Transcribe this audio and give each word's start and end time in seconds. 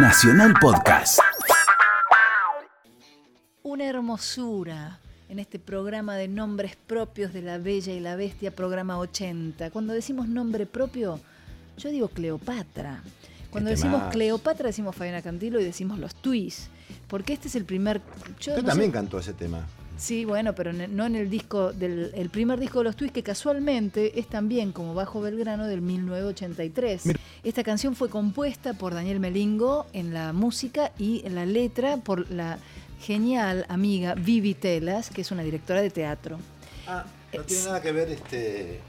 Nacional 0.00 0.54
Podcast. 0.60 1.18
Una 3.62 3.84
hermosura 3.84 5.00
en 5.28 5.38
este 5.38 5.58
programa 5.58 6.16
de 6.16 6.28
nombres 6.28 6.76
propios 6.76 7.32
de 7.32 7.42
la 7.42 7.58
Bella 7.58 7.92
y 7.92 8.00
la 8.00 8.14
Bestia, 8.16 8.54
programa 8.54 8.98
80. 8.98 9.70
Cuando 9.70 9.92
decimos 9.92 10.28
nombre 10.28 10.66
propio, 10.66 11.20
yo 11.76 11.90
digo 11.90 12.08
Cleopatra. 12.08 13.02
Cuando 13.50 13.70
decimos. 13.70 14.02
Cleopatra 14.12 14.66
decimos 14.68 14.94
Fabiana 14.94 15.22
Cantilo 15.22 15.58
y 15.60 15.64
decimos 15.64 15.98
los 15.98 16.14
Twists. 16.14 16.68
Porque 17.08 17.32
este 17.32 17.48
es 17.48 17.54
el 17.56 17.64
primer... 17.64 18.00
Yo 18.40 18.52
Usted 18.52 18.62
no 18.62 18.68
también 18.68 18.90
sé- 18.90 18.94
cantó 18.94 19.18
ese 19.18 19.32
tema. 19.32 19.66
Sí, 19.98 20.24
bueno, 20.24 20.54
pero 20.54 20.70
en- 20.70 20.94
no 20.96 21.04
en 21.06 21.16
el 21.16 21.28
disco 21.28 21.72
del 21.72 22.12
el 22.14 22.30
primer 22.30 22.58
disco 22.60 22.78
de 22.78 22.84
los 22.84 22.96
Twists, 22.96 23.12
que 23.14 23.22
casualmente 23.24 24.18
es 24.18 24.28
también 24.28 24.72
como 24.72 24.94
Bajo 24.94 25.20
Belgrano 25.20 25.66
del 25.66 25.80
1983. 25.82 27.06
Mira. 27.06 27.20
Esta 27.42 27.64
canción 27.64 27.94
fue 27.96 28.08
compuesta 28.08 28.74
por 28.74 28.94
Daniel 28.94 29.18
Melingo 29.20 29.86
en 29.92 30.14
la 30.14 30.32
música 30.32 30.92
y 30.98 31.22
en 31.26 31.34
la 31.34 31.44
letra 31.46 31.96
por 31.98 32.30
la 32.30 32.58
genial 33.00 33.64
amiga 33.68 34.14
Vivi 34.14 34.54
Telas, 34.54 35.10
que 35.10 35.20
es 35.22 35.30
una 35.30 35.42
directora 35.42 35.82
de 35.82 35.90
teatro. 35.90 36.38
Ah, 36.86 37.04
no 37.34 37.40
Es- 37.40 37.46
tiene 37.46 37.64
nada 37.64 37.82
que 37.82 37.92
ver 37.92 38.08
este 38.10 38.80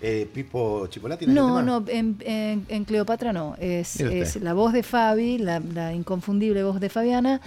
eh, 0.00 0.28
Pipo 0.32 0.86
Chipolati 0.86 1.26
No, 1.26 1.60
no, 1.60 1.84
en, 1.88 2.16
en- 2.20 2.64
en 2.68 2.84
Cleopatra 2.84 3.32
no. 3.32 3.56
Es, 3.58 3.98
es 4.00 4.36
la 4.36 4.52
voz 4.54 4.72
de 4.72 4.82
Fabi, 4.84 5.38
la, 5.38 5.58
la 5.60 5.92
inconfundible 5.92 6.62
voz 6.62 6.78
de 6.78 6.88
Fabiana, 6.88 7.40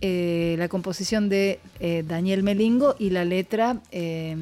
eh, 0.00 0.54
la 0.58 0.68
composición 0.68 1.28
de 1.28 1.58
eh, 1.80 2.04
Daniel 2.06 2.44
Melingo 2.44 2.94
y 3.00 3.10
la 3.10 3.24
letra 3.24 3.80
eh, 3.90 4.36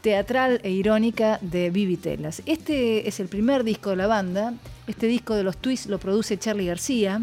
teatral 0.00 0.60
e 0.62 0.70
irónica 0.70 1.38
de 1.42 1.68
Vivi 1.70 1.98
Telas. 1.98 2.42
Este 2.46 3.06
es 3.06 3.20
el 3.20 3.28
primer 3.28 3.64
disco 3.64 3.90
de 3.90 3.96
la 3.96 4.06
banda. 4.06 4.54
Este 4.86 5.06
disco 5.06 5.34
de 5.34 5.42
los 5.42 5.58
Twists 5.58 5.88
lo 5.88 5.98
produce 5.98 6.38
Charlie 6.38 6.66
García. 6.66 7.20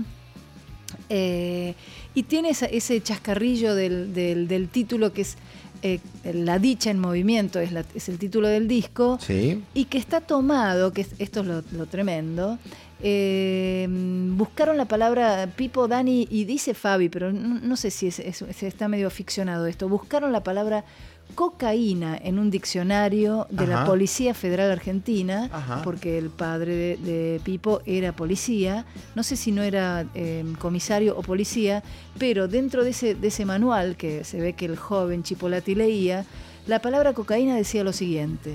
Y 1.09 2.23
tiene 2.23 2.49
ese 2.49 3.01
chascarrillo 3.01 3.73
del 3.73 4.69
título 4.71 5.11
que 5.11 5.21
es 5.21 5.37
eh, 5.83 5.99
La 6.33 6.59
dicha 6.59 6.91
en 6.91 6.99
movimiento, 6.99 7.59
es, 7.59 7.71
la- 7.71 7.85
es 7.95 8.09
el 8.09 8.17
título 8.17 8.47
del 8.47 8.67
disco 8.67 9.17
Sí. 9.21 9.63
y 9.73 9.85
que 9.85 9.97
está 9.97 10.21
tomado, 10.21 10.91
que 10.93 11.01
es- 11.01 11.15
esto 11.19 11.39
es 11.41 11.45
lo, 11.47 11.63
lo 11.71 11.85
tremendo, 11.87 12.57
eh, 13.01 13.87
buscaron 14.35 14.77
la 14.77 14.85
palabra 14.85 15.49
Pipo, 15.55 15.87
Dani 15.87 16.27
y 16.29 16.43
dice 16.45 16.73
Fabi, 16.73 17.09
pero 17.09 17.31
no, 17.31 17.59
no 17.59 17.75
sé 17.77 17.91
si 17.91 18.07
es, 18.07 18.19
es- 18.19 18.41
es- 18.41 18.63
está 18.63 18.87
medio 18.87 19.09
ficcionado 19.09 19.65
esto, 19.67 19.87
buscaron 19.89 20.31
la 20.31 20.43
palabra 20.43 20.83
cocaína 21.35 22.17
en 22.17 22.39
un 22.39 22.51
diccionario 22.51 23.47
de 23.49 23.67
la. 23.67 23.85
Policía 23.85 24.33
Federal 24.33 24.71
Argentina, 24.71 25.49
Ajá. 25.51 25.81
porque 25.83 26.17
el 26.17 26.29
padre 26.29 26.75
de, 26.75 26.97
de 26.97 27.41
Pipo 27.43 27.81
era 27.85 28.11
policía, 28.13 28.85
no 29.15 29.23
sé 29.23 29.35
si 29.35 29.51
no 29.51 29.63
era 29.63 30.05
eh, 30.13 30.43
comisario 30.59 31.17
o 31.17 31.21
policía, 31.21 31.81
pero 32.17 32.47
dentro 32.47 32.83
de 32.83 32.91
ese, 32.91 33.15
de 33.15 33.29
ese 33.29 33.45
manual 33.45 33.95
que 33.95 34.23
se 34.23 34.39
ve 34.39 34.53
que 34.53 34.65
el 34.65 34.77
joven 34.77 35.23
Chipolati 35.23 35.75
leía, 35.75 36.25
la 36.67 36.79
palabra 36.79 37.13
cocaína 37.13 37.55
decía 37.55 37.83
lo 37.83 37.93
siguiente, 37.93 38.53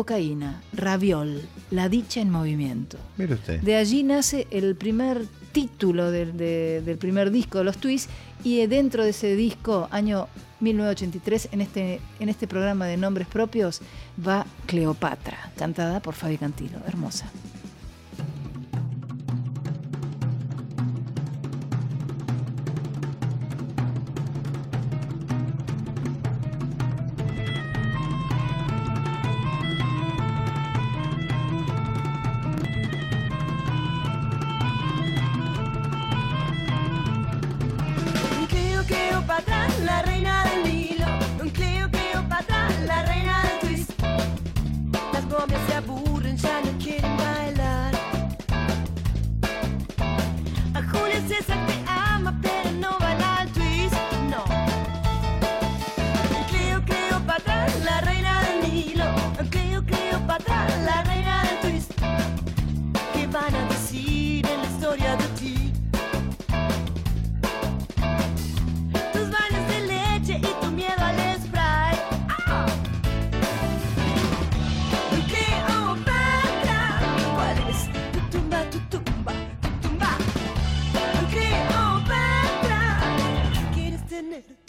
cocaína, 0.00 0.60
raviol, 0.74 1.40
la 1.70 1.88
dicha 1.88 2.20
en 2.20 2.28
movimiento. 2.28 2.98
Mire 3.16 3.32
usted. 3.32 3.62
De 3.62 3.76
allí 3.76 4.02
nace 4.02 4.46
el 4.50 4.76
primer 4.76 5.24
título 5.52 6.10
del, 6.10 6.36
de- 6.36 6.82
del 6.84 6.98
primer 6.98 7.30
disco 7.30 7.56
de 7.56 7.64
los 7.64 7.78
Twists 7.78 8.10
y 8.44 8.66
dentro 8.66 9.04
de 9.04 9.10
ese 9.10 9.34
disco, 9.36 9.88
año 9.90 10.28
1983, 10.60 11.48
en 11.52 11.62
este, 11.62 12.00
en 12.20 12.28
este 12.28 12.46
programa 12.46 12.84
de 12.86 12.98
nombres 12.98 13.26
propios, 13.26 13.80
va 14.20 14.44
Cleopatra, 14.66 15.50
cantada 15.56 16.00
por 16.00 16.12
Fabi 16.14 16.36
Cantilo. 16.36 16.78
Hermosa. 16.86 17.30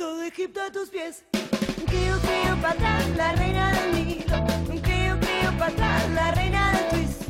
Todo 0.07 0.23
Egipto 0.23 0.61
a 0.61 0.71
tus 0.71 0.89
pies. 0.89 1.25
Cleo, 1.85 2.17
Cleopatra, 2.19 2.97
la 3.17 3.33
reina 3.33 3.71
del 3.73 3.91
Nilo. 3.93 4.81
Cleo, 4.81 5.19
Cleopatra, 5.19 6.07
la 6.15 6.31
reina 6.31 6.71
del 6.71 6.87
twist. 6.91 7.27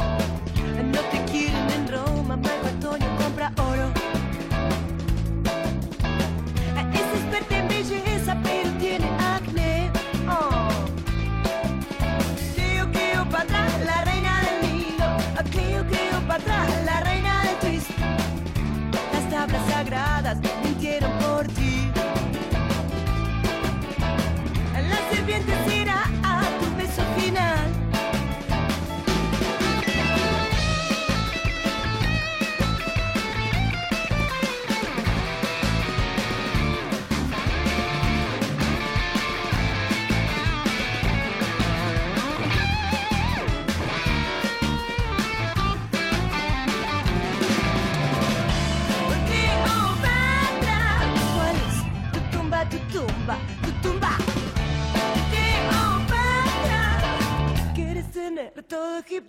No 0.93 1.01
te 1.11 1.19
quieren 1.31 1.71
en 1.71 1.87
Roma, 1.87 2.35
Marco 2.37 2.67
Antonio 2.67 3.07
compra 3.17 3.51
oro. 3.57 3.96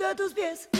Todo 0.08 0.10
Egipto 0.10 0.10
a 0.10 0.14
tus 0.14 0.34
pies. 0.34 0.77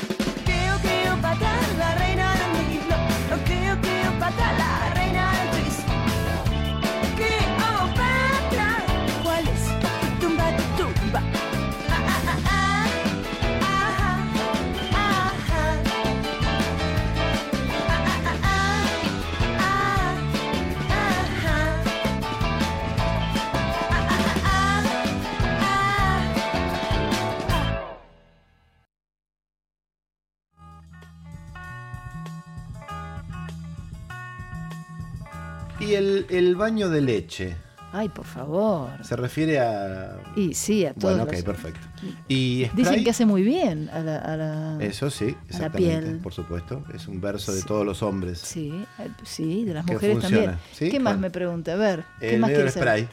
Y 35.81 35.95
el, 35.95 36.27
el 36.31 36.57
baño 36.57 36.89
de 36.89 37.01
leche. 37.01 37.57
Ay, 37.91 38.11
por 38.11 38.27
favor. 38.27 38.91
Se 39.03 39.17
refiere 39.17 39.61
a. 39.61 40.19
Y 40.37 40.53
sí, 40.53 40.85
a 40.85 40.93
todos. 40.93 41.15
Bueno, 41.17 41.23
ok, 41.23 41.33
los- 41.33 41.43
perfecto. 41.43 41.81
Y 42.29 42.65
Dicen 42.75 42.85
spray, 42.85 43.05
que 43.05 43.11
hace 43.11 43.25
muy 43.25 43.43
bien 43.43 43.89
a 43.91 44.01
la. 44.01 44.19
a 44.19 44.37
la- 44.37 44.79
Eso 44.85 45.09
sí, 45.09 45.25
la 45.27 45.37
exactamente, 45.49 46.01
piel. 46.03 46.19
por 46.19 46.35
supuesto. 46.35 46.85
Es 46.95 47.09
un 47.09 47.21
verso 47.21 47.53
de 47.55 47.63
todos 47.63 47.87
los 47.87 48.03
hombres. 48.03 48.41
Sí, 48.41 48.73
eh, 48.99 49.09
sí, 49.25 49.65
de 49.65 49.73
las 49.75 49.87
mujeres 49.87 50.19
también. 50.21 50.59
¿Sí? 50.73 50.91
¿Qué 50.91 51.01
más 51.01 51.19
me 51.19 51.31
pregunta? 51.31 51.73
A 51.73 51.77
ver, 51.77 52.05
¿qué 52.21 52.35
El 52.35 52.41
más 52.41 52.51
quieres 52.51 52.75
saber? 52.75 53.07
spray. 53.07 53.09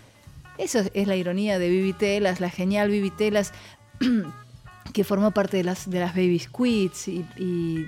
Eso 0.57 0.81
es, 0.93 1.07
la 1.07 1.15
ironía 1.15 1.57
de 1.57 1.69
Vivi 1.69 1.93
Telas, 1.93 2.39
la 2.41 2.49
genial 2.49 2.89
Vivi 2.89 3.11
Telas, 3.11 3.53
que 4.93 5.03
formó 5.03 5.31
parte 5.31 5.57
de 5.57 5.63
las, 5.63 5.89
de 5.89 5.99
las 5.99 6.13
Baby 6.15 6.39
Squids 6.39 7.07
y, 7.07 7.25
y- 7.37 7.87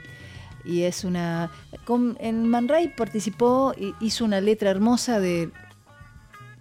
y 0.68 0.84
es 0.84 1.04
una... 1.04 1.50
con- 1.86 2.18
en 2.20 2.48
Man 2.48 2.68
Ray 2.68 2.94
participó, 2.96 3.74
y 3.78 3.94
hizo 4.00 4.26
una 4.26 4.42
letra 4.42 4.70
hermosa 4.70 5.20
de... 5.20 5.50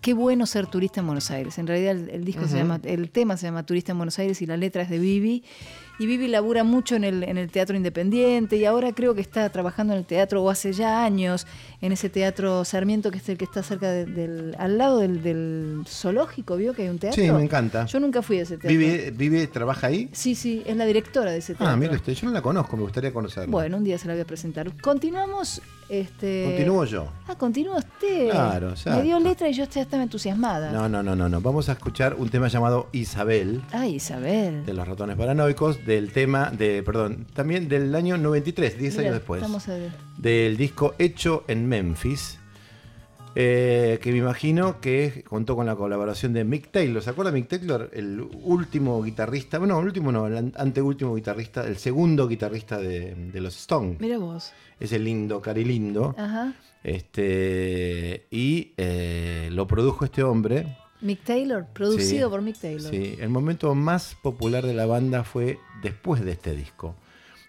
Qué 0.03 0.15
bueno 0.15 0.47
ser 0.47 0.69
turista 0.69 1.01
en 1.01 1.07
Buenos 1.07 1.33
Aires. 1.33 1.59
En 1.59 1.67
realidad 1.67 1.97
el, 1.97 2.11
el 2.11 2.25
disco 2.25 2.47
se 2.47 2.59
llama, 2.59 2.79
el 2.85 3.11
tema 3.11 3.37
se 3.37 3.47
llama 3.47 3.67
Turista 3.67 3.91
en 3.91 3.99
Buenos 3.99 4.17
Aires 4.21 4.41
y 4.41 4.47
la 4.47 4.57
letra 4.57 4.83
es 4.83 4.89
de 4.91 5.01
Vivi. 5.01 5.43
Y 5.99 6.07
Vivi 6.07 6.29
labura 6.29 6.63
mucho 6.63 6.95
en 6.97 7.05
el, 7.05 7.23
en 7.23 7.39
el 7.39 7.51
teatro 7.51 7.75
independiente 7.77 8.57
y 8.57 8.65
ahora 8.67 8.93
creo 8.93 9.15
que 9.15 9.21
está 9.23 9.49
trabajando 9.49 9.95
en 9.95 10.01
el 10.01 10.05
teatro, 10.05 10.43
o 10.43 10.51
hace 10.51 10.73
ya 10.75 11.03
años, 11.05 11.47
en 11.81 11.93
ese 11.93 12.11
teatro 12.11 12.65
Sarmiento, 12.67 13.11
que 13.11 13.19
es 13.19 13.29
el 13.31 13.39
que 13.39 13.45
está 13.45 13.63
cerca 13.63 13.91
de- 13.91 14.05
del, 14.05 14.55
al 14.59 14.77
lado 14.77 14.99
del, 14.99 15.23
del 15.23 15.83
zoológico, 15.87 16.57
¿vio 16.57 16.75
que 16.75 16.83
hay 16.83 16.89
un 16.89 16.99
teatro? 16.99 17.23
Sí, 17.23 17.31
me 17.31 17.43
encanta. 17.43 17.87
Yo 17.87 17.99
nunca 18.01 18.21
fui 18.21 18.39
a 18.39 18.43
ese 18.43 18.59
teatro. 18.59 18.69
¿Vive, 18.69 19.11
vive, 19.11 19.47
trabaja 19.47 19.87
ahí? 19.87 20.09
Sí, 20.13 20.35
sí, 20.35 20.63
es 20.67 20.77
la 20.77 20.85
directora 20.85 21.31
de 21.31 21.39
ese 21.39 21.55
teatro. 21.55 21.67
Ah, 21.67 21.77
mire 21.77 21.95
usted, 21.97 22.13
yo 22.13 22.27
no 22.27 22.33
la 22.35 22.43
conozco, 22.43 22.77
me 22.77 22.83
gustaría 22.83 23.13
conocerla. 23.13 23.51
Bueno, 23.51 23.79
un 23.79 23.85
día 23.85 23.97
se 23.97 24.07
la 24.07 24.13
voy 24.15 24.23
a 24.23 24.27
presentar. 24.27 24.71
Continuamos. 24.83 25.63
Este... 25.89 26.43
Continúo 26.47 26.85
yo. 26.85 27.07
Ah, 27.29 27.37
continúa 27.37 27.77
usted. 27.77 28.31
Claro, 28.31 28.75
Me 28.87 29.03
dio 29.03 29.21
letra 29.21 29.49
y 29.49 29.53
yo 29.53 29.65
ya 29.67 29.83
estaba 29.83 30.03
entusiasmada. 30.03 30.73
No, 30.73 30.89
no, 30.89 31.01
no, 31.01 31.15
no, 31.15 31.29
no. 31.29 31.41
Vamos 31.41 31.69
a 31.69 31.73
escuchar 31.73 32.15
un 32.15 32.29
tema 32.29 32.49
llamado 32.49 32.89
Isabel. 32.91 33.63
Ay, 33.71 33.95
Isabel. 33.95 34.67
de 34.67 34.75
los 34.75 34.87
ratones 34.87 35.17
paranoicos, 35.17 35.86
del 35.87 36.11
tema 36.13 36.51
de, 36.51 36.83
perdón, 36.83 37.27
también 37.33 37.69
del 37.69 37.95
año 37.95 38.19
93, 38.19 38.77
10 38.79 38.95
Mira, 38.97 39.03
años 39.09 39.15
después, 39.21 39.41
Estamos 39.41 39.69
a- 39.69 39.79
del 40.19 40.57
disco 40.57 40.95
hecho 40.99 41.45
en 41.49 41.67
Memphis, 41.69 42.39
eh, 43.39 43.99
que 44.03 44.13
me 44.13 44.19
imagino 44.19 44.81
que 44.81 45.23
contó 45.29 45.57
con 45.57 45.67
la 45.67 45.77
colaboración 45.77 46.33
de 46.33 46.43
Mick 46.45 46.71
Taylor. 46.71 47.03
¿Se 47.03 47.11
acuerda 47.11 47.31
Mick 47.33 47.49
Taylor? 47.49 47.91
El 47.93 48.21
último 48.43 49.03
guitarrista, 49.03 49.59
bueno, 49.59 49.79
el 49.79 49.87
último 49.87 50.11
no, 50.11 50.27
el 50.27 50.37
an- 50.39 50.53
anteúltimo 50.57 51.15
guitarrista, 51.15 51.67
el 51.67 51.77
segundo 51.77 52.27
guitarrista 52.29 52.79
de, 52.79 53.15
de 53.15 53.41
los 53.41 53.55
Stones. 53.57 54.01
Mira 54.01 54.17
vos. 54.19 54.53
Ese 54.81 54.99
lindo, 54.99 55.41
cari 55.43 55.65
lindo. 55.65 56.15
Ajá. 56.19 56.55
Este, 56.83 58.27
y 58.31 58.73
eh, 58.77 59.49
lo 59.53 59.67
produjo 59.67 60.05
este 60.05 60.23
hombre, 60.23 60.77
Mick 61.01 61.23
Taylor, 61.25 61.67
producido 61.73 62.29
Sí, 62.29 62.31
por 62.31 62.43
Mick 62.43 62.59
Taylor. 62.59 62.91
Sí, 62.91 63.17
el 63.21 63.29
momento 63.29 63.75
más 63.75 64.17
popular 64.23 64.65
de 64.67 64.75
la 64.75 64.87
banda 64.87 65.25
fue 65.25 65.59
después 65.83 66.25
de 66.25 66.33
este 66.33 66.55
disco, 66.57 66.95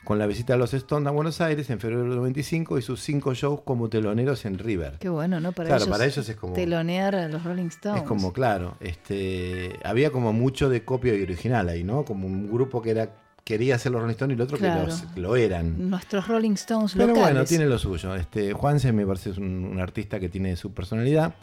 con 0.03 0.19
la 0.19 0.25
visita 0.27 0.53
a 0.53 0.57
los 0.57 0.73
Stones 0.73 1.07
a 1.07 1.11
Buenos 1.11 1.41
Aires 1.41 1.69
en 1.69 1.79
febrero 1.79 2.03
del 2.03 2.15
95 2.15 2.77
y 2.77 2.81
sus 2.81 3.01
cinco 3.01 3.33
shows 3.33 3.61
como 3.65 3.89
teloneros 3.89 4.45
en 4.45 4.57
River. 4.57 4.97
Qué 4.99 5.09
bueno, 5.09 5.39
¿no? 5.39 5.51
Para 5.51 5.67
Claro, 5.69 5.83
ellos, 5.83 5.91
para 5.97 6.05
ellos 6.05 6.29
es 6.29 6.35
como- 6.35 6.53
telonear 6.53 7.15
a 7.15 7.27
los 7.27 7.43
Rolling 7.43 7.67
Stones. 7.67 8.01
Es 8.03 8.07
como, 8.07 8.31
claro, 8.33 8.75
este, 8.79 9.77
había 9.83 10.11
como 10.11 10.33
mucho 10.33 10.69
de 10.69 10.83
copia 10.83 11.15
y 11.15 11.21
original 11.21 11.69
ahí, 11.69 11.83
¿no? 11.83 12.03
Como 12.05 12.27
un 12.27 12.51
grupo 12.51 12.81
que 12.81 12.91
era 12.91 13.09
quería 13.43 13.79
ser 13.79 13.93
los 13.93 14.01
Rolling 14.01 14.11
Stones 14.11 14.33
y 14.33 14.35
el 14.35 14.41
otro 14.41 14.57
Claro. 14.57 14.81
que 14.81 14.87
los- 14.87 15.17
lo 15.17 15.35
eran. 15.37 15.89
Nuestros 15.89 16.27
Rolling 16.27 16.51
Stones 16.51 16.91
Pero 16.93 17.07
locales. 17.07 17.29
bueno, 17.31 17.45
tiene 17.45 17.65
lo 17.65 17.79
suyo. 17.79 18.13
Este, 18.13 18.51
Juanse 18.51 18.91
me 18.91 19.05
parece 19.05 19.29
es 19.29 19.37
un, 19.37 19.63
un 19.71 19.79
artista 19.79 20.19
que 20.19 20.27
tiene 20.27 20.57
su 20.57 20.73
personalidad. 20.73 21.33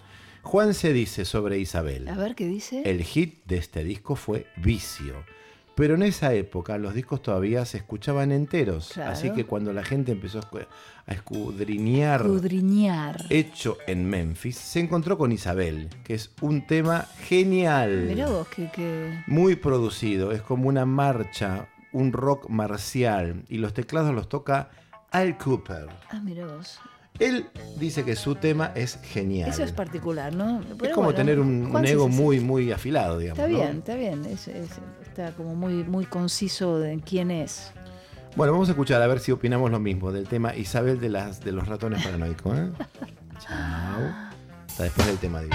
Juanse 0.44 0.92
dice 0.92 1.24
sobre 1.24 1.58
Isabel. 1.58 2.08
A 2.08 2.16
ver 2.16 2.34
qué 2.34 2.46
dice. 2.46 2.82
El 2.84 3.02
hit 3.02 3.44
de 3.46 3.56
este 3.56 3.82
disco 3.82 4.14
fue 4.14 4.46
Vicio. 4.56 5.24
Pero 5.74 5.96
en 5.96 6.02
esa 6.04 6.32
época 6.34 6.78
los 6.78 6.94
discos 6.94 7.20
todavía 7.20 7.64
se 7.64 7.78
escuchaban 7.78 8.30
enteros. 8.30 8.90
Claro. 8.94 9.10
Así 9.10 9.30
que 9.32 9.44
cuando 9.44 9.72
la 9.72 9.82
gente 9.82 10.12
empezó 10.12 10.38
a 10.38 10.42
escu- 10.42 10.66
a 11.06 11.12
escudriñar 11.12 12.22
Cudriñar. 12.22 13.24
hecho 13.28 13.78
en 13.88 14.08
Memphis, 14.08 14.56
se 14.56 14.78
encontró 14.78 15.18
con 15.18 15.32
Isabel, 15.32 15.88
que 16.04 16.14
es 16.14 16.30
un 16.40 16.64
tema 16.66 17.06
genial. 17.22 18.04
Mirá 18.06 18.28
vos, 18.28 18.46
que, 18.46 18.70
que- 18.70 19.24
Muy 19.26 19.56
producido, 19.56 20.30
es 20.30 20.42
como 20.42 20.68
una 20.68 20.86
marcha, 20.86 21.66
un 21.92 22.12
rock 22.12 22.48
marcial. 22.48 23.44
Y 23.48 23.58
los 23.58 23.74
teclados 23.74 24.14
los 24.14 24.28
toca 24.28 24.70
Al 25.10 25.36
Cooper. 25.38 25.88
Ah, 26.10 26.20
mirá 26.20 26.46
vos. 26.46 26.78
Él 27.20 27.46
dice 27.78 28.04
que 28.04 28.16
su 28.16 28.34
tema 28.34 28.72
es 28.74 28.98
genial. 29.02 29.48
Eso 29.48 29.62
es 29.62 29.70
particular, 29.70 30.34
¿no? 30.34 30.60
Es 30.60 30.90
como 30.92 31.06
bueno, 31.06 31.14
tener 31.14 31.38
un, 31.38 31.66
un 31.74 31.84
ego 31.86 32.08
muy, 32.08 32.40
muy 32.40 32.72
afilado, 32.72 33.18
digamos. 33.18 33.38
Está 33.38 33.50
¿no? 33.52 33.56
bien, 33.58 33.76
está 33.78 33.94
bien. 33.94 34.24
es- 34.24 34.48
es- 34.48 34.80
está 35.02 35.30
como 35.32 35.54
muy, 35.54 35.84
muy 35.84 36.06
conciso 36.06 36.78
de 36.80 37.00
quién 37.00 37.30
es. 37.30 37.70
Bueno, 38.34 38.52
vamos 38.52 38.68
a 38.68 38.72
escuchar 38.72 39.00
a 39.00 39.06
ver 39.06 39.20
si 39.20 39.30
opinamos 39.30 39.70
lo 39.70 39.78
mismo 39.78 40.10
del 40.10 40.26
tema 40.26 40.56
Isabel 40.56 40.98
de, 40.98 41.08
las, 41.08 41.40
de 41.40 41.52
los 41.52 41.68
ratones 41.68 42.02
paranoicos. 42.04 42.58
¿eh? 42.58 42.70
Chao. 43.38 44.12
Hasta 44.66 44.82
después 44.82 45.06
del 45.06 45.18
tema 45.18 45.40
de 45.40 45.48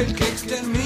al 0.00 0.06
ángel 0.06 0.16
que 0.16 0.24
extermina, 0.24 0.79